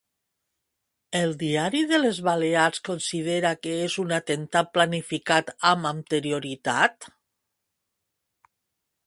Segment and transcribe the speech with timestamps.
[1.17, 7.09] El Diari de les Balears considera que és un atemptat planificat amb anterioritat?